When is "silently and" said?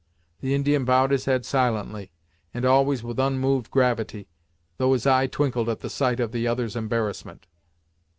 1.45-2.65